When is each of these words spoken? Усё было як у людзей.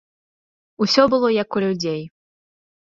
Усё 0.85 1.07
было 1.13 1.31
як 1.41 1.49
у 1.61 1.65
людзей. 1.69 2.03